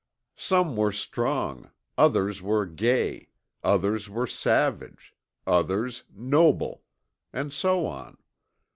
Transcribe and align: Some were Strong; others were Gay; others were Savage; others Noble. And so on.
Some 0.39 0.75
were 0.75 0.91
Strong; 0.91 1.69
others 1.95 2.41
were 2.41 2.65
Gay; 2.65 3.29
others 3.63 4.09
were 4.09 4.25
Savage; 4.25 5.13
others 5.45 6.05
Noble. 6.11 6.81
And 7.31 7.53
so 7.53 7.85
on. 7.85 8.17